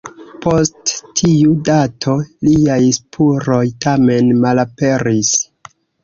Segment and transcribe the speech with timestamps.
[0.43, 2.15] Post tiu dato
[2.47, 5.31] liaj spuroj tamen malaperis.